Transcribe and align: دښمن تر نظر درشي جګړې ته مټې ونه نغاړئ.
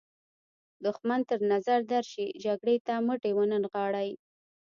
دښمن 0.85 1.19
تر 1.29 1.39
نظر 1.51 1.79
درشي 1.91 2.25
جګړې 2.43 2.75
ته 2.87 2.93
مټې 3.05 3.31
ونه 3.35 3.57
نغاړئ. 3.63 4.11